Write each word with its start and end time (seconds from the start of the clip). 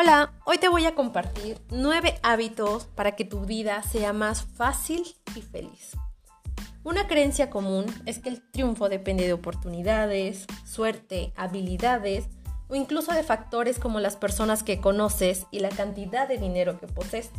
Hola, 0.00 0.32
hoy 0.44 0.58
te 0.58 0.68
voy 0.68 0.86
a 0.86 0.94
compartir 0.94 1.60
nueve 1.70 2.20
hábitos 2.22 2.84
para 2.84 3.16
que 3.16 3.24
tu 3.24 3.40
vida 3.40 3.82
sea 3.82 4.12
más 4.12 4.44
fácil 4.44 5.02
y 5.34 5.42
feliz. 5.42 5.96
Una 6.84 7.08
creencia 7.08 7.50
común 7.50 7.84
es 8.06 8.20
que 8.20 8.28
el 8.28 8.48
triunfo 8.52 8.88
depende 8.88 9.26
de 9.26 9.32
oportunidades, 9.32 10.46
suerte, 10.64 11.32
habilidades 11.34 12.26
o 12.68 12.76
incluso 12.76 13.12
de 13.12 13.24
factores 13.24 13.80
como 13.80 13.98
las 13.98 14.14
personas 14.14 14.62
que 14.62 14.80
conoces 14.80 15.46
y 15.50 15.58
la 15.58 15.70
cantidad 15.70 16.28
de 16.28 16.38
dinero 16.38 16.78
que 16.78 16.86
posees. 16.86 17.30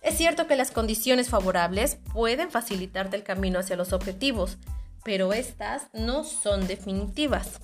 Es 0.00 0.16
cierto 0.16 0.46
que 0.46 0.56
las 0.56 0.70
condiciones 0.70 1.28
favorables 1.28 1.98
pueden 2.14 2.50
facilitarte 2.50 3.16
el 3.16 3.22
camino 3.22 3.58
hacia 3.58 3.76
los 3.76 3.92
objetivos, 3.92 4.56
pero 5.04 5.34
estas 5.34 5.88
no 5.92 6.24
son 6.24 6.66
definitivas. 6.68 7.60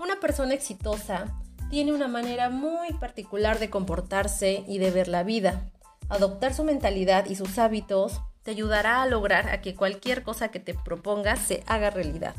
Una 0.00 0.18
persona 0.18 0.52
exitosa 0.52 1.32
tiene 1.70 1.92
una 1.92 2.08
manera 2.08 2.50
muy 2.50 2.92
particular 2.94 3.58
de 3.58 3.70
comportarse 3.70 4.64
y 4.66 4.78
de 4.78 4.90
ver 4.90 5.08
la 5.08 5.22
vida. 5.22 5.70
Adoptar 6.08 6.54
su 6.54 6.64
mentalidad 6.64 7.26
y 7.26 7.34
sus 7.34 7.58
hábitos 7.58 8.20
te 8.42 8.52
ayudará 8.52 9.02
a 9.02 9.06
lograr 9.06 9.48
a 9.48 9.60
que 9.60 9.74
cualquier 9.74 10.22
cosa 10.22 10.48
que 10.48 10.60
te 10.60 10.74
propongas 10.74 11.40
se 11.40 11.64
haga 11.66 11.90
realidad. 11.90 12.34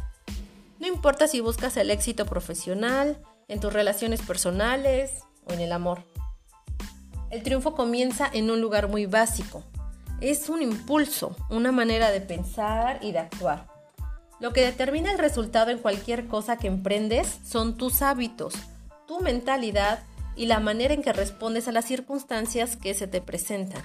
No 0.79 0.87
importa 0.87 1.27
si 1.27 1.41
buscas 1.41 1.75
el 1.75 1.91
éxito 1.91 2.25
profesional, 2.25 3.21
en 3.47 3.59
tus 3.59 3.73
relaciones 3.73 4.21
personales 4.21 5.23
o 5.45 5.53
en 5.53 5.61
el 5.61 5.71
amor. 5.71 6.03
El 7.29 7.43
triunfo 7.43 7.75
comienza 7.75 8.29
en 8.31 8.51
un 8.51 8.61
lugar 8.61 8.87
muy 8.87 9.05
básico. 9.05 9.63
Es 10.21 10.49
un 10.49 10.61
impulso, 10.61 11.35
una 11.49 11.71
manera 11.71 12.11
de 12.11 12.21
pensar 12.21 12.99
y 13.01 13.11
de 13.11 13.19
actuar. 13.19 13.67
Lo 14.39 14.53
que 14.53 14.61
determina 14.61 15.11
el 15.11 15.17
resultado 15.17 15.71
en 15.71 15.79
cualquier 15.79 16.27
cosa 16.27 16.57
que 16.57 16.67
emprendes 16.67 17.39
son 17.43 17.75
tus 17.75 18.01
hábitos, 18.01 18.53
tu 19.07 19.19
mentalidad 19.21 20.03
y 20.35 20.45
la 20.45 20.59
manera 20.59 20.93
en 20.93 21.01
que 21.01 21.13
respondes 21.13 21.67
a 21.67 21.71
las 21.71 21.85
circunstancias 21.85 22.77
que 22.77 22.93
se 22.93 23.07
te 23.07 23.21
presentan. 23.21 23.83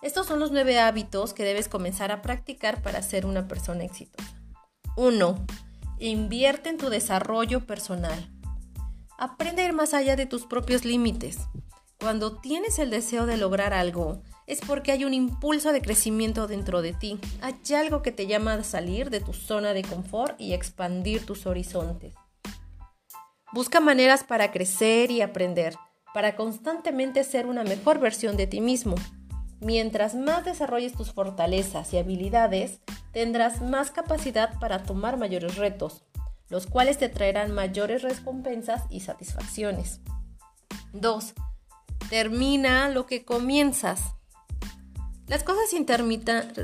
Estos 0.00 0.26
son 0.26 0.38
los 0.38 0.52
nueve 0.52 0.78
hábitos 0.78 1.34
que 1.34 1.42
debes 1.42 1.68
comenzar 1.68 2.12
a 2.12 2.22
practicar 2.22 2.82
para 2.82 3.02
ser 3.02 3.26
una 3.26 3.48
persona 3.48 3.84
exitosa. 3.84 4.40
1. 4.96 5.46
Invierte 5.98 6.68
en 6.68 6.78
tu 6.78 6.88
desarrollo 6.88 7.66
personal. 7.66 8.30
Aprende 9.18 9.62
a 9.62 9.64
ir 9.66 9.72
más 9.72 9.94
allá 9.94 10.14
de 10.14 10.26
tus 10.26 10.46
propios 10.46 10.84
límites. 10.84 11.38
Cuando 11.98 12.38
tienes 12.40 12.78
el 12.78 12.90
deseo 12.90 13.26
de 13.26 13.36
lograr 13.36 13.74
algo, 13.74 14.22
es 14.46 14.60
porque 14.60 14.92
hay 14.92 15.04
un 15.04 15.14
impulso 15.14 15.72
de 15.72 15.82
crecimiento 15.82 16.46
dentro 16.46 16.80
de 16.80 16.92
ti. 16.92 17.18
Hay 17.40 17.56
algo 17.74 18.02
que 18.02 18.12
te 18.12 18.28
llama 18.28 18.54
a 18.54 18.62
salir 18.62 19.10
de 19.10 19.20
tu 19.20 19.32
zona 19.32 19.74
de 19.74 19.82
confort 19.82 20.40
y 20.40 20.52
expandir 20.52 21.26
tus 21.26 21.46
horizontes. 21.46 22.14
Busca 23.50 23.80
maneras 23.80 24.24
para 24.24 24.52
crecer 24.52 25.10
y 25.10 25.22
aprender, 25.22 25.74
para 26.12 26.36
constantemente 26.36 27.24
ser 27.24 27.46
una 27.46 27.64
mejor 27.64 27.98
versión 27.98 28.36
de 28.36 28.46
ti 28.46 28.60
mismo. 28.60 28.94
Mientras 29.60 30.14
más 30.14 30.44
desarrolles 30.44 30.92
tus 30.92 31.12
fortalezas 31.12 31.92
y 31.94 31.98
habilidades, 31.98 32.80
tendrás 33.12 33.62
más 33.62 33.90
capacidad 33.90 34.58
para 34.58 34.82
tomar 34.82 35.16
mayores 35.16 35.56
retos, 35.56 36.04
los 36.50 36.66
cuales 36.66 36.98
te 36.98 37.08
traerán 37.08 37.52
mayores 37.52 38.02
recompensas 38.02 38.82
y 38.90 39.00
satisfacciones. 39.00 40.00
2. 40.92 41.32
Termina 42.10 42.90
lo 42.90 43.06
que 43.06 43.24
comienzas. 43.24 44.02
Las 45.26 45.42
cosas 45.42 45.70
sin, 45.70 45.86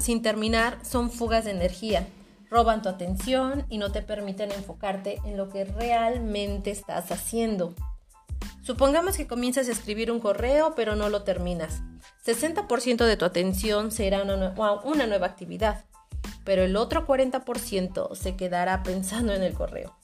sin 0.00 0.22
terminar 0.22 0.78
son 0.84 1.10
fugas 1.10 1.46
de 1.46 1.52
energía 1.52 2.06
roban 2.54 2.82
tu 2.82 2.88
atención 2.88 3.66
y 3.68 3.78
no 3.78 3.90
te 3.90 4.00
permiten 4.00 4.52
enfocarte 4.52 5.20
en 5.24 5.36
lo 5.36 5.48
que 5.48 5.64
realmente 5.64 6.70
estás 6.70 7.10
haciendo. 7.10 7.74
Supongamos 8.62 9.16
que 9.16 9.26
comienzas 9.26 9.66
a 9.66 9.72
escribir 9.72 10.12
un 10.12 10.20
correo 10.20 10.76
pero 10.76 10.94
no 10.94 11.08
lo 11.08 11.24
terminas. 11.24 11.82
60% 12.24 13.06
de 13.06 13.16
tu 13.16 13.24
atención 13.24 13.90
será 13.90 14.22
una, 14.22 14.54
una 14.84 15.06
nueva 15.08 15.26
actividad, 15.26 15.84
pero 16.44 16.62
el 16.62 16.76
otro 16.76 17.08
40% 17.08 18.14
se 18.14 18.36
quedará 18.36 18.84
pensando 18.84 19.34
en 19.34 19.42
el 19.42 19.54
correo. 19.54 19.96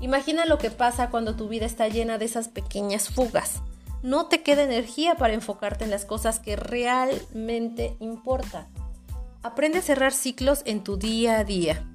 Imagina 0.00 0.46
lo 0.46 0.56
que 0.56 0.70
pasa 0.70 1.10
cuando 1.10 1.36
tu 1.36 1.48
vida 1.48 1.66
está 1.66 1.88
llena 1.88 2.16
de 2.16 2.24
esas 2.24 2.48
pequeñas 2.48 3.10
fugas. 3.10 3.60
No 4.02 4.26
te 4.28 4.42
queda 4.42 4.62
energía 4.62 5.16
para 5.16 5.34
enfocarte 5.34 5.84
en 5.84 5.90
las 5.90 6.06
cosas 6.06 6.40
que 6.40 6.56
realmente 6.56 7.98
importan. 8.00 8.68
Aprende 9.42 9.78
a 9.78 9.82
cerrar 9.82 10.12
ciclos 10.12 10.62
en 10.64 10.82
tu 10.82 10.96
día 10.96 11.38
a 11.38 11.44
día. 11.44 11.86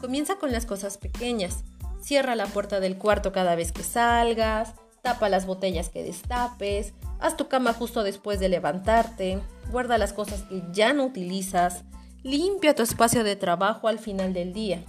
Comienza 0.00 0.36
con 0.36 0.52
las 0.52 0.64
cosas 0.64 0.96
pequeñas. 0.96 1.64
Cierra 2.00 2.34
la 2.34 2.46
puerta 2.46 2.80
del 2.80 2.96
cuarto 2.96 3.30
cada 3.30 3.54
vez 3.56 3.72
que 3.72 3.82
salgas, 3.82 4.72
tapa 5.02 5.28
las 5.28 5.44
botellas 5.44 5.90
que 5.90 6.02
destapes, 6.02 6.94
haz 7.20 7.36
tu 7.36 7.48
cama 7.48 7.74
justo 7.74 8.02
después 8.04 8.40
de 8.40 8.48
levantarte, 8.48 9.40
guarda 9.70 9.98
las 9.98 10.14
cosas 10.14 10.42
que 10.44 10.62
ya 10.72 10.94
no 10.94 11.04
utilizas, 11.04 11.84
limpia 12.22 12.74
tu 12.74 12.82
espacio 12.82 13.22
de 13.22 13.36
trabajo 13.36 13.88
al 13.88 13.98
final 13.98 14.32
del 14.32 14.54
día. 14.54 14.82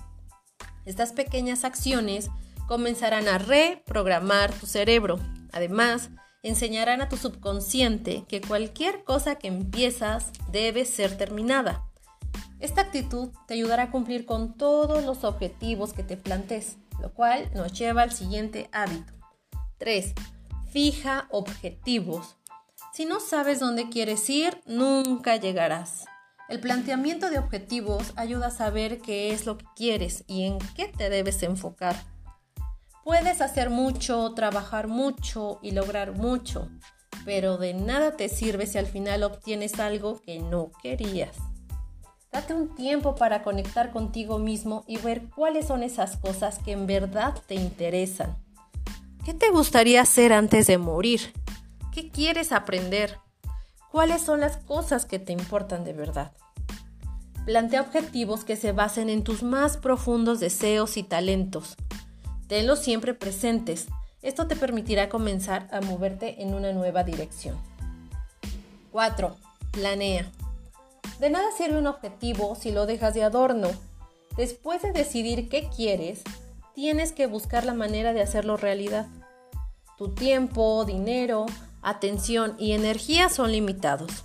Estas 0.86 1.12
pequeñas 1.12 1.66
acciones 1.66 2.30
comenzarán 2.68 3.28
a 3.28 3.40
reprogramar 3.40 4.54
tu 4.54 4.68
cerebro. 4.68 5.20
Además, 5.52 6.12
enseñarán 6.44 7.02
a 7.02 7.10
tu 7.10 7.18
subconsciente 7.18 8.24
que 8.28 8.40
cualquier 8.40 9.04
cosa 9.04 9.36
que 9.36 9.50
empiezas 9.50 10.32
debe 10.52 10.86
ser 10.86 11.18
terminada. 11.18 11.89
Esta 12.60 12.82
actitud 12.82 13.30
te 13.48 13.54
ayudará 13.54 13.84
a 13.84 13.92
cumplir 13.92 14.26
con 14.26 14.58
todos 14.58 15.06
los 15.06 15.24
objetivos 15.24 15.94
que 15.94 16.04
te 16.04 16.18
plantees, 16.18 16.78
lo 17.02 17.14
cual 17.14 17.50
nos 17.54 17.72
lleva 17.72 18.02
al 18.02 18.12
siguiente 18.12 18.70
hábito. 18.74 19.14
3. 19.78 20.14
Fija 20.70 21.28
objetivos. 21.32 22.36
Si 22.94 23.06
no 23.06 23.22
sabes 23.22 23.62
dónde 23.62 23.90
quieres 23.90 24.30
ir, 24.30 24.62
nunca 24.66 25.38
llegarás. 25.38 26.06
El 26.50 26.60
planteamiento 26.60 27.30
de 27.30 27.40
objetivos 27.40 28.12
ayuda 28.18 28.48
a 28.48 28.52
saber 28.52 29.00
qué 29.00 29.32
es 29.32 29.46
lo 29.46 29.58
que 29.58 29.66
quieres 29.76 30.26
y 30.28 30.44
en 30.44 30.58
qué 30.76 30.88
te 30.88 31.10
debes 31.10 31.42
enfocar. 31.44 31.96
Puedes 33.06 33.40
hacer 33.40 33.70
mucho, 33.70 34.34
trabajar 34.34 34.88
mucho 34.88 35.60
y 35.62 35.72
lograr 35.72 36.12
mucho, 36.12 36.70
pero 37.24 37.58
de 37.58 37.74
nada 37.74 38.18
te 38.18 38.28
sirve 38.28 38.68
si 38.68 38.78
al 38.78 38.88
final 38.88 39.24
obtienes 39.24 39.80
algo 39.80 40.22
que 40.22 40.40
no 40.40 40.72
querías. 40.82 41.38
Date 42.32 42.54
un 42.54 42.76
tiempo 42.76 43.16
para 43.16 43.42
conectar 43.42 43.92
contigo 43.92 44.38
mismo 44.38 44.84
y 44.88 44.98
ver 44.98 45.30
cuáles 45.36 45.66
son 45.68 45.82
esas 45.82 46.18
cosas 46.18 46.60
que 46.60 46.74
en 46.74 46.86
verdad 46.86 47.34
te 47.48 47.56
interesan. 47.56 48.38
¿Qué 49.26 49.34
te 49.34 49.50
gustaría 49.50 50.02
hacer 50.02 50.32
antes 50.32 50.68
de 50.68 50.78
morir? 50.78 51.34
¿Qué 51.92 52.10
quieres 52.10 52.52
aprender? 52.52 53.18
¿Cuáles 53.92 54.22
son 54.22 54.42
las 54.42 54.58
cosas 54.58 55.06
que 55.06 55.18
te 55.18 55.34
importan 55.34 55.84
de 55.84 55.94
verdad? 55.94 56.32
Plantea 57.46 57.82
objetivos 57.82 58.44
que 58.44 58.56
se 58.56 58.74
basen 58.74 59.10
en 59.10 59.24
tus 59.24 59.42
más 59.42 59.78
profundos 59.78 60.40
deseos 60.40 60.98
y 60.98 61.04
talentos. 61.04 61.78
Tenlos 62.48 62.80
siempre 62.80 63.16
presentes. 63.16 63.88
Esto 64.22 64.46
te 64.46 64.56
permitirá 64.56 65.10
comenzar 65.10 65.68
a 65.72 65.82
moverte 65.82 66.44
en 66.44 66.54
una 66.54 66.74
nueva 66.74 67.04
dirección. 67.04 67.58
4. 68.92 69.36
Planea. 69.72 70.32
De 71.20 71.30
nada 71.30 71.48
sirve 71.56 71.78
un 71.78 71.88
objetivo 71.88 72.56
si 72.56 72.72
lo 72.72 72.86
dejas 72.86 73.14
de 73.14 73.24
adorno. 73.24 73.68
Después 74.38 74.82
de 74.82 74.94
decidir 74.94 75.50
qué 75.50 75.70
quieres, 75.70 76.22
tienes 76.74 77.12
que 77.12 77.28
buscar 77.28 77.66
la 77.66 77.74
manera 77.74 78.14
de 78.14 78.22
hacerlo 78.22 78.56
realidad. 78.56 79.08
Tu 79.98 80.14
tiempo, 80.14 80.86
dinero, 80.86 81.46
atención 81.82 82.56
y 82.58 82.72
energía 82.72 83.28
son 83.28 83.52
limitados. 83.52 84.24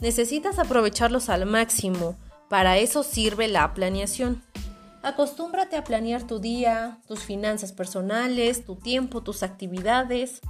Necesitas 0.00 0.58
aprovecharlos 0.58 1.30
al 1.30 1.46
máximo. 1.46 2.16
Para 2.50 2.76
eso 2.76 3.02
sirve 3.02 3.48
la 3.48 3.72
planeación. 3.72 4.42
Acostúmbrate 5.02 5.76
a 5.76 5.84
planear 5.84 6.26
tu 6.26 6.40
día, 6.40 6.98
tus 7.08 7.20
finanzas 7.20 7.72
personales, 7.72 8.66
tu 8.66 8.76
tiempo, 8.76 9.22
tus 9.22 9.42
actividades. 9.42 10.40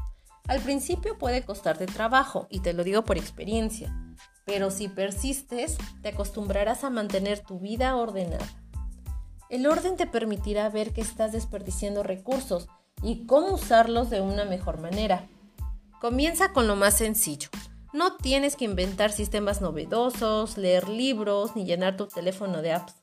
Al 0.48 0.60
principio 0.60 1.18
puede 1.18 1.44
costarte 1.44 1.86
trabajo, 1.86 2.48
y 2.50 2.60
te 2.60 2.72
lo 2.72 2.84
digo 2.84 3.04
por 3.04 3.16
experiencia, 3.16 3.94
pero 4.44 4.70
si 4.70 4.88
persistes, 4.88 5.76
te 6.02 6.10
acostumbrarás 6.10 6.84
a 6.84 6.90
mantener 6.90 7.40
tu 7.40 7.58
vida 7.58 7.96
ordenada. 7.96 8.46
El 9.48 9.66
orden 9.66 9.96
te 9.96 10.06
permitirá 10.06 10.68
ver 10.68 10.92
que 10.92 11.00
estás 11.00 11.32
desperdiciando 11.32 12.02
recursos 12.02 12.68
y 13.02 13.26
cómo 13.26 13.54
usarlos 13.54 14.10
de 14.10 14.20
una 14.20 14.44
mejor 14.44 14.80
manera. 14.80 15.28
Comienza 16.00 16.52
con 16.52 16.66
lo 16.66 16.76
más 16.76 16.98
sencillo. 16.98 17.48
No 17.92 18.16
tienes 18.16 18.56
que 18.56 18.64
inventar 18.64 19.12
sistemas 19.12 19.60
novedosos, 19.60 20.58
leer 20.58 20.88
libros 20.88 21.54
ni 21.54 21.64
llenar 21.64 21.96
tu 21.96 22.06
teléfono 22.06 22.60
de 22.60 22.72
apps. 22.72 22.94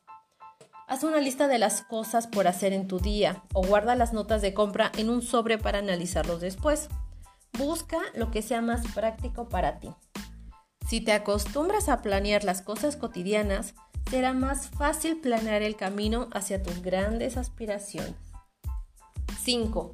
Haz 0.88 1.04
una 1.04 1.22
lista 1.22 1.48
de 1.48 1.58
las 1.58 1.84
cosas 1.84 2.28
por 2.28 2.48
hacer 2.48 2.74
en 2.74 2.90
tu 2.90 3.00
día 3.00 3.44
o 3.54 3.66
guarda 3.66 3.96
las 3.96 4.12
notas 4.12 4.42
de 4.42 4.54
compra 4.54 4.92
en 4.98 5.10
un 5.10 5.22
sobre 5.22 5.58
para 5.58 5.80
analizarlos 5.80 6.42
después. 6.42 6.90
Busca 7.58 8.00
lo 8.14 8.32
que 8.32 8.42
sea 8.42 8.62
más 8.62 8.86
práctico 8.94 9.48
para 9.48 9.80
ti. 9.80 9.90
Si 10.92 11.00
te 11.00 11.14
acostumbras 11.14 11.88
a 11.88 12.02
planear 12.02 12.44
las 12.44 12.62
cosas 12.62 12.98
cotidianas, 12.98 13.76
será 14.10 14.34
más 14.34 14.68
fácil 14.68 15.22
planear 15.22 15.62
el 15.62 15.78
camino 15.78 16.28
hacia 16.34 16.62
tus 16.62 16.82
grandes 16.82 17.38
aspiraciones. 17.38 18.16
5. 19.42 19.94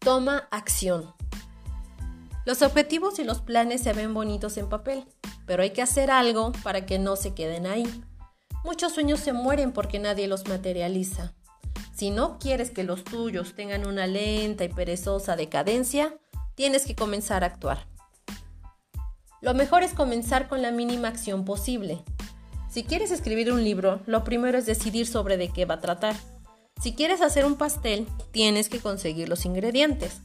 Toma 0.00 0.48
acción. 0.50 1.14
Los 2.44 2.62
objetivos 2.62 3.20
y 3.20 3.24
los 3.24 3.42
planes 3.42 3.82
se 3.82 3.92
ven 3.92 4.12
bonitos 4.12 4.56
en 4.56 4.68
papel, 4.68 5.04
pero 5.46 5.62
hay 5.62 5.70
que 5.70 5.82
hacer 5.82 6.10
algo 6.10 6.50
para 6.64 6.84
que 6.84 6.98
no 6.98 7.14
se 7.14 7.32
queden 7.32 7.68
ahí. 7.68 7.86
Muchos 8.64 8.92
sueños 8.92 9.20
se 9.20 9.32
mueren 9.32 9.70
porque 9.70 10.00
nadie 10.00 10.26
los 10.26 10.48
materializa. 10.48 11.32
Si 11.94 12.10
no 12.10 12.40
quieres 12.40 12.72
que 12.72 12.82
los 12.82 13.04
tuyos 13.04 13.54
tengan 13.54 13.86
una 13.86 14.08
lenta 14.08 14.64
y 14.64 14.68
perezosa 14.68 15.36
decadencia, 15.36 16.18
tienes 16.56 16.86
que 16.86 16.96
comenzar 16.96 17.44
a 17.44 17.46
actuar. 17.46 17.93
Lo 19.44 19.52
mejor 19.52 19.82
es 19.82 19.92
comenzar 19.92 20.48
con 20.48 20.62
la 20.62 20.70
mínima 20.70 21.08
acción 21.08 21.44
posible. 21.44 22.02
Si 22.70 22.82
quieres 22.82 23.10
escribir 23.10 23.52
un 23.52 23.62
libro, 23.62 24.00
lo 24.06 24.24
primero 24.24 24.56
es 24.56 24.64
decidir 24.64 25.06
sobre 25.06 25.36
de 25.36 25.50
qué 25.50 25.66
va 25.66 25.74
a 25.74 25.80
tratar. 25.80 26.16
Si 26.80 26.94
quieres 26.94 27.20
hacer 27.20 27.44
un 27.44 27.56
pastel, 27.56 28.08
tienes 28.30 28.70
que 28.70 28.80
conseguir 28.80 29.28
los 29.28 29.44
ingredientes. 29.44 30.22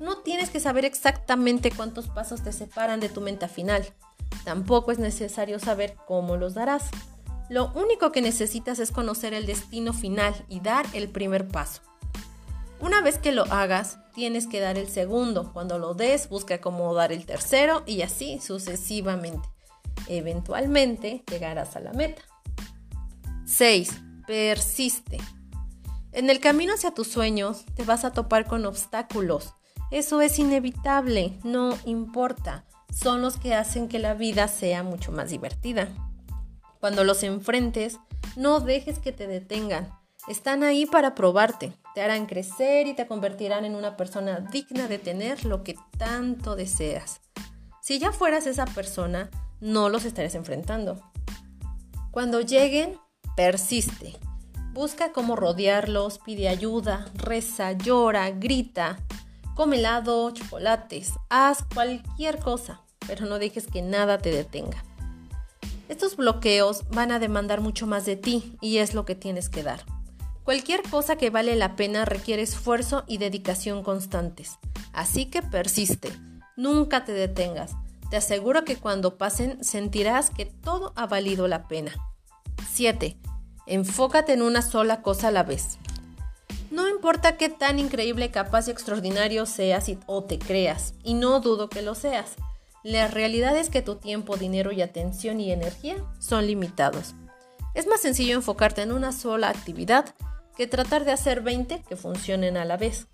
No 0.00 0.18
tienes 0.18 0.50
que 0.50 0.60
saber 0.60 0.84
exactamente 0.84 1.70
cuántos 1.70 2.08
pasos 2.08 2.42
te 2.42 2.52
separan 2.52 3.00
de 3.00 3.08
tu 3.08 3.22
meta 3.22 3.48
final. 3.48 3.86
Tampoco 4.44 4.92
es 4.92 4.98
necesario 4.98 5.58
saber 5.58 5.96
cómo 6.06 6.36
los 6.36 6.52
darás. 6.52 6.90
Lo 7.48 7.72
único 7.72 8.12
que 8.12 8.20
necesitas 8.20 8.80
es 8.80 8.92
conocer 8.92 9.32
el 9.32 9.46
destino 9.46 9.94
final 9.94 10.34
y 10.50 10.60
dar 10.60 10.84
el 10.92 11.08
primer 11.08 11.48
paso. 11.48 11.80
Una 12.80 13.00
vez 13.00 13.16
que 13.16 13.32
lo 13.32 13.44
hagas, 13.44 13.98
tienes 14.14 14.46
que 14.46 14.60
dar 14.60 14.78
el 14.78 14.88
segundo. 14.88 15.52
Cuando 15.52 15.78
lo 15.78 15.94
des, 15.94 16.28
busca 16.28 16.60
cómo 16.60 16.94
dar 16.94 17.12
el 17.12 17.26
tercero 17.26 17.82
y 17.86 18.02
así 18.02 18.38
sucesivamente. 18.40 19.48
Eventualmente 20.08 21.22
llegarás 21.30 21.76
a 21.76 21.80
la 21.80 21.92
meta. 21.92 22.22
6. 23.46 24.00
Persiste. 24.26 25.18
En 26.12 26.30
el 26.30 26.40
camino 26.40 26.74
hacia 26.74 26.92
tus 26.92 27.08
sueños 27.08 27.64
te 27.74 27.84
vas 27.84 28.04
a 28.04 28.12
topar 28.12 28.46
con 28.46 28.66
obstáculos. 28.66 29.54
Eso 29.90 30.20
es 30.20 30.38
inevitable, 30.38 31.38
no 31.42 31.76
importa. 31.84 32.64
Son 32.94 33.22
los 33.22 33.36
que 33.36 33.54
hacen 33.54 33.88
que 33.88 33.98
la 33.98 34.14
vida 34.14 34.48
sea 34.48 34.82
mucho 34.82 35.12
más 35.12 35.30
divertida. 35.30 35.88
Cuando 36.80 37.04
los 37.04 37.22
enfrentes, 37.22 37.98
no 38.36 38.60
dejes 38.60 38.98
que 38.98 39.12
te 39.12 39.26
detengan. 39.26 39.90
Están 40.28 40.62
ahí 40.62 40.86
para 40.86 41.16
probarte. 41.16 41.72
Te 41.94 42.00
harán 42.00 42.26
crecer 42.26 42.86
y 42.86 42.94
te 42.94 43.08
convertirán 43.08 43.64
en 43.64 43.74
una 43.74 43.96
persona 43.96 44.38
digna 44.38 44.86
de 44.86 44.98
tener 44.98 45.44
lo 45.44 45.64
que 45.64 45.76
tanto 45.98 46.54
deseas. 46.54 47.20
Si 47.80 47.98
ya 47.98 48.12
fueras 48.12 48.46
esa 48.46 48.64
persona, 48.66 49.30
no 49.60 49.88
los 49.88 50.04
estarías 50.04 50.36
enfrentando. 50.36 51.02
Cuando 52.12 52.40
lleguen, 52.40 52.98
persiste. 53.36 54.16
Busca 54.72 55.12
cómo 55.12 55.34
rodearlos, 55.34 56.20
pide 56.20 56.48
ayuda, 56.48 57.06
reza, 57.14 57.72
llora, 57.72 58.30
grita. 58.30 59.00
Come 59.56 59.78
helado, 59.78 60.30
chocolates, 60.30 61.14
haz 61.30 61.64
cualquier 61.74 62.38
cosa, 62.38 62.80
pero 63.06 63.26
no 63.26 63.38
dejes 63.40 63.66
que 63.66 63.82
nada 63.82 64.18
te 64.18 64.30
detenga. 64.30 64.84
Estos 65.88 66.16
bloqueos 66.16 66.88
van 66.90 67.10
a 67.10 67.18
demandar 67.18 67.60
mucho 67.60 67.86
más 67.88 68.06
de 68.06 68.16
ti 68.16 68.56
y 68.60 68.78
es 68.78 68.94
lo 68.94 69.04
que 69.04 69.14
tienes 69.14 69.48
que 69.48 69.62
dar. 69.62 69.84
Cualquier 70.44 70.82
cosa 70.82 71.16
que 71.16 71.30
vale 71.30 71.54
la 71.54 71.76
pena 71.76 72.04
requiere 72.04 72.42
esfuerzo 72.42 73.04
y 73.06 73.18
dedicación 73.18 73.84
constantes. 73.84 74.58
Así 74.92 75.26
que 75.26 75.40
persiste, 75.40 76.12
nunca 76.56 77.04
te 77.04 77.12
detengas. 77.12 77.72
Te 78.10 78.16
aseguro 78.16 78.64
que 78.64 78.76
cuando 78.76 79.16
pasen 79.16 79.62
sentirás 79.62 80.30
que 80.30 80.46
todo 80.46 80.92
ha 80.96 81.06
valido 81.06 81.46
la 81.46 81.68
pena. 81.68 81.92
7. 82.72 83.16
Enfócate 83.66 84.32
en 84.32 84.42
una 84.42 84.62
sola 84.62 85.00
cosa 85.00 85.28
a 85.28 85.30
la 85.30 85.44
vez. 85.44 85.78
No 86.72 86.88
importa 86.88 87.36
qué 87.36 87.48
tan 87.48 87.78
increíble, 87.78 88.30
capaz 88.30 88.66
y 88.66 88.72
extraordinario 88.72 89.46
seas 89.46 89.90
o 90.06 90.24
te 90.24 90.38
creas, 90.38 90.94
y 91.04 91.14
no 91.14 91.38
dudo 91.40 91.68
que 91.68 91.82
lo 91.82 91.94
seas. 91.94 92.32
La 92.82 93.06
realidad 93.06 93.56
es 93.56 93.70
que 93.70 93.82
tu 93.82 93.96
tiempo, 93.96 94.36
dinero 94.36 94.72
y 94.72 94.82
atención 94.82 95.38
y 95.38 95.52
energía 95.52 95.96
son 96.18 96.46
limitados. 96.46 97.14
Es 97.74 97.86
más 97.86 98.00
sencillo 98.00 98.34
enfocarte 98.34 98.82
en 98.82 98.92
una 98.92 99.12
sola 99.12 99.48
actividad 99.48 100.14
que 100.56 100.66
tratar 100.66 101.04
de 101.04 101.12
hacer 101.12 101.42
20 101.42 101.82
que 101.82 101.96
funcionen 101.96 102.56
a 102.56 102.64
la 102.64 102.76
vez. 102.76 103.06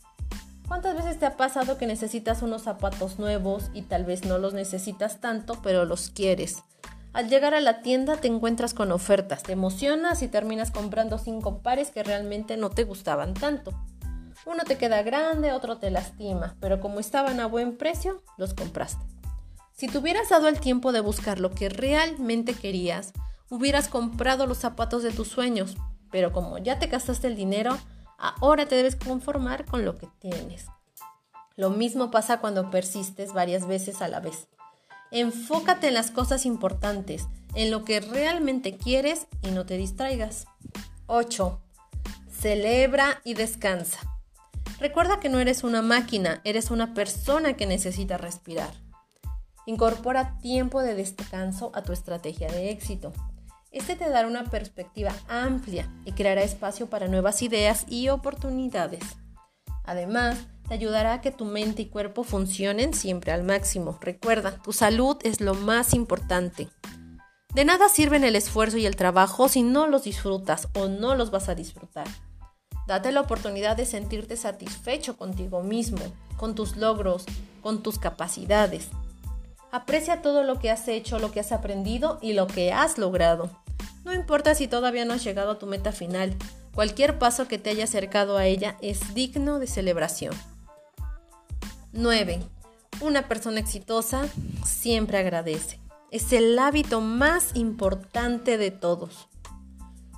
¿Cuántas 0.66 0.96
veces 0.96 1.18
te 1.18 1.26
ha 1.26 1.36
pasado 1.36 1.78
que 1.78 1.86
necesitas 1.86 2.42
unos 2.42 2.62
zapatos 2.62 3.18
nuevos 3.18 3.70
y 3.72 3.82
tal 3.82 4.04
vez 4.04 4.24
no 4.24 4.38
los 4.38 4.52
necesitas 4.52 5.18
tanto, 5.20 5.60
pero 5.62 5.86
los 5.86 6.10
quieres? 6.10 6.62
Al 7.14 7.30
llegar 7.30 7.54
a 7.54 7.60
la 7.60 7.80
tienda 7.80 8.18
te 8.18 8.28
encuentras 8.28 8.74
con 8.74 8.92
ofertas, 8.92 9.42
te 9.42 9.52
emocionas 9.52 10.22
y 10.22 10.28
terminas 10.28 10.70
comprando 10.70 11.16
cinco 11.16 11.62
pares 11.62 11.90
que 11.90 12.02
realmente 12.02 12.58
no 12.58 12.68
te 12.68 12.84
gustaban 12.84 13.32
tanto. 13.32 13.72
Uno 14.44 14.64
te 14.64 14.76
queda 14.76 15.02
grande, 15.02 15.52
otro 15.52 15.78
te 15.78 15.90
lastima, 15.90 16.54
pero 16.60 16.80
como 16.80 17.00
estaban 17.00 17.40
a 17.40 17.46
buen 17.46 17.76
precio, 17.76 18.22
los 18.36 18.52
compraste. 18.52 19.04
Si 19.72 19.88
te 19.88 19.98
hubieras 19.98 20.28
dado 20.28 20.48
el 20.48 20.60
tiempo 20.60 20.92
de 20.92 21.00
buscar 21.00 21.40
lo 21.40 21.50
que 21.50 21.68
realmente 21.70 22.52
querías, 22.52 23.12
hubieras 23.48 23.88
comprado 23.88 24.46
los 24.46 24.58
zapatos 24.58 25.02
de 25.02 25.10
tus 25.10 25.28
sueños, 25.28 25.76
pero 26.10 26.32
como 26.32 26.58
ya 26.58 26.78
te 26.78 26.86
gastaste 26.86 27.26
el 27.26 27.36
dinero, 27.36 27.76
ahora 28.18 28.66
te 28.66 28.74
debes 28.74 28.96
conformar 28.96 29.64
con 29.64 29.84
lo 29.84 29.96
que 29.96 30.08
tienes. 30.18 30.66
Lo 31.56 31.70
mismo 31.70 32.10
pasa 32.10 32.40
cuando 32.40 32.70
persistes 32.70 33.32
varias 33.32 33.66
veces 33.66 34.00
a 34.02 34.08
la 34.08 34.20
vez. 34.20 34.48
Enfócate 35.10 35.88
en 35.88 35.94
las 35.94 36.10
cosas 36.10 36.46
importantes, 36.46 37.26
en 37.54 37.70
lo 37.70 37.84
que 37.84 38.00
realmente 38.00 38.76
quieres 38.76 39.26
y 39.42 39.50
no 39.50 39.66
te 39.66 39.76
distraigas. 39.76 40.46
8. 41.06 41.60
Celebra 42.30 43.20
y 43.24 43.34
descansa. 43.34 43.98
Recuerda 44.78 45.18
que 45.18 45.28
no 45.28 45.40
eres 45.40 45.64
una 45.64 45.82
máquina, 45.82 46.40
eres 46.44 46.70
una 46.70 46.94
persona 46.94 47.54
que 47.54 47.66
necesita 47.66 48.18
respirar. 48.18 48.70
Incorpora 49.66 50.38
tiempo 50.38 50.82
de 50.82 50.94
descanso 50.94 51.72
a 51.74 51.82
tu 51.82 51.92
estrategia 51.92 52.48
de 52.52 52.70
éxito. 52.70 53.12
Este 53.78 53.94
te 53.94 54.10
dará 54.10 54.26
una 54.26 54.42
perspectiva 54.42 55.14
amplia 55.28 55.88
y 56.04 56.10
creará 56.10 56.42
espacio 56.42 56.90
para 56.90 57.06
nuevas 57.06 57.42
ideas 57.42 57.84
y 57.88 58.08
oportunidades. 58.08 59.04
Además, 59.84 60.36
te 60.66 60.74
ayudará 60.74 61.12
a 61.12 61.20
que 61.20 61.30
tu 61.30 61.44
mente 61.44 61.82
y 61.82 61.86
cuerpo 61.86 62.24
funcionen 62.24 62.92
siempre 62.92 63.30
al 63.30 63.44
máximo. 63.44 63.96
Recuerda, 64.00 64.60
tu 64.64 64.72
salud 64.72 65.16
es 65.22 65.40
lo 65.40 65.54
más 65.54 65.94
importante. 65.94 66.68
De 67.54 67.64
nada 67.64 67.88
sirven 67.88 68.24
el 68.24 68.34
esfuerzo 68.34 68.78
y 68.78 68.84
el 68.84 68.96
trabajo 68.96 69.48
si 69.48 69.62
no 69.62 69.86
los 69.86 70.02
disfrutas 70.02 70.66
o 70.74 70.88
no 70.88 71.14
los 71.14 71.30
vas 71.30 71.48
a 71.48 71.54
disfrutar. 71.54 72.08
Date 72.88 73.12
la 73.12 73.20
oportunidad 73.20 73.76
de 73.76 73.86
sentirte 73.86 74.36
satisfecho 74.36 75.16
contigo 75.16 75.62
mismo, 75.62 76.02
con 76.36 76.56
tus 76.56 76.76
logros, 76.76 77.26
con 77.62 77.84
tus 77.84 78.00
capacidades. 78.00 78.88
Aprecia 79.70 80.20
todo 80.20 80.42
lo 80.42 80.58
que 80.58 80.68
has 80.68 80.88
hecho, 80.88 81.20
lo 81.20 81.30
que 81.30 81.38
has 81.38 81.52
aprendido 81.52 82.18
y 82.20 82.32
lo 82.32 82.48
que 82.48 82.72
has 82.72 82.98
logrado. 82.98 83.50
No 84.08 84.14
importa 84.14 84.54
si 84.54 84.68
todavía 84.68 85.04
no 85.04 85.12
has 85.12 85.22
llegado 85.22 85.50
a 85.50 85.58
tu 85.58 85.66
meta 85.66 85.92
final, 85.92 86.34
cualquier 86.74 87.18
paso 87.18 87.46
que 87.46 87.58
te 87.58 87.68
haya 87.68 87.84
acercado 87.84 88.38
a 88.38 88.46
ella 88.46 88.78
es 88.80 89.12
digno 89.12 89.58
de 89.58 89.66
celebración. 89.66 90.34
9. 91.92 92.40
Una 93.02 93.28
persona 93.28 93.60
exitosa 93.60 94.26
siempre 94.64 95.18
agradece. 95.18 95.78
Es 96.10 96.32
el 96.32 96.58
hábito 96.58 97.02
más 97.02 97.50
importante 97.52 98.56
de 98.56 98.70
todos. 98.70 99.28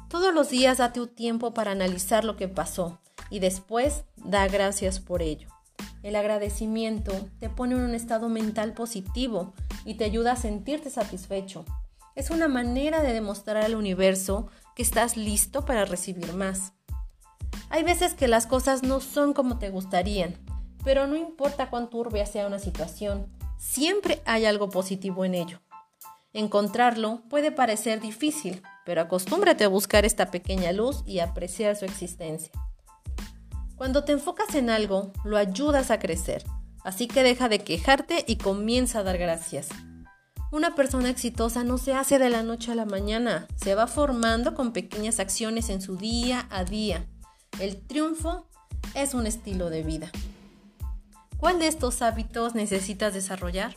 Todos 0.09 0.33
los 0.33 0.51
días 0.51 0.79
date 0.79 1.01
un 1.01 1.09
tiempo 1.09 1.53
para 1.53 1.73
analizar 1.73 2.25
lo 2.25 2.37
que 2.37 2.47
pasó 2.47 3.01
y 3.29 3.41
después 3.41 4.05
da 4.15 4.47
gracias 4.47 5.01
por 5.01 5.21
ello. 5.21 5.49
El 6.05 6.15
agradecimiento 6.15 7.11
te 7.41 7.51
pone 7.51 7.75
en 7.75 7.81
un 7.81 7.97
estado 7.97 8.29
mental 8.29 8.73
positivo 8.73 9.53
y 9.85 9.95
te 9.95 10.05
ayuda 10.05 10.35
a 10.35 10.37
sentirte 10.37 10.91
satisfecho. 10.91 11.65
Es 12.15 12.31
una 12.31 12.49
manera 12.49 13.03
de 13.03 13.13
demostrar 13.13 13.59
al 13.59 13.75
universo 13.75 14.49
que 14.75 14.83
estás 14.83 15.17
listo 15.17 15.65
para 15.65 15.85
recibir 15.85 16.33
más. 16.35 16.73
Hay 17.69 17.85
veces 17.85 18.15
que 18.15 18.29
las 18.29 18.47
cosas 18.47 18.83
no 18.83 19.01
son 19.01 19.33
como 19.33 19.59
te 19.59 19.71
gustarían, 19.71 20.37
pero 20.85 21.07
no 21.07 21.17
importa 21.17 21.71
cuán 21.71 21.89
turbia 21.89 22.27
sea 22.27 22.47
una 22.47 22.59
situación, 22.59 23.27
siempre 23.59 24.23
hay 24.25 24.45
algo 24.45 24.71
positivo 24.71 25.25
en 25.25 25.35
ello. 25.35 25.61
Encontrarlo 26.33 27.23
puede 27.29 27.53
parecer 27.53 28.01
difícil, 28.01 28.63
pero 28.85 29.03
acostúmbrate 29.03 29.65
a 29.65 29.69
buscar 29.69 30.05
esta 30.05 30.31
pequeña 30.31 30.73
luz 30.73 31.03
y 31.07 31.19
apreciar 31.21 31.77
su 31.77 31.85
existencia. 31.85 32.53
Cuando 33.77 34.05
te 34.05 34.13
enfocas 34.13 34.55
en 34.55 34.71
algo, 34.71 35.13
lo 35.25 35.37
ayudas 35.37 35.91
a 35.91 35.99
crecer, 35.99 36.45
así 36.85 37.09
que 37.09 37.23
deja 37.23 37.49
de 37.49 37.61
quejarte 37.61 38.25
y 38.27 38.37
comienza 38.37 39.01
a 39.01 39.03
dar 39.03 39.19
gracias. 39.19 39.69
Una 40.53 40.75
persona 40.75 41.11
exitosa 41.11 41.63
no 41.63 41.79
se 41.79 41.95
hace 41.95 42.19
de 42.19 42.29
la 42.29 42.43
noche 42.43 42.73
a 42.73 42.75
la 42.75 42.85
mañana, 42.85 43.47
se 43.55 43.77
va 43.77 43.87
formando 43.87 44.55
con 44.55 44.73
pequeñas 44.73 45.21
acciones 45.21 45.69
en 45.69 45.81
su 45.81 45.97
día 45.97 46.49
a 46.51 46.65
día. 46.65 47.07
El 47.61 47.81
triunfo 47.81 48.49
es 48.95 49.15
un 49.15 49.29
estilo 49.29 49.71
de 49.71 49.85
vida. 49.85 50.11
¿Cuál 51.37 51.61
de 51.61 51.69
estos 51.69 52.03
hábitos 52.03 52.57
necesitas 52.57 53.15
desarrollar? 53.15 53.77